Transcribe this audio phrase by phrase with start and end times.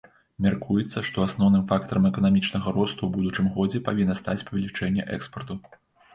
[0.43, 5.63] Мяркуецца, што асноўным фактарам эканамічнага росту ў будучым годзе павінна стаць павелічэнне экспарту.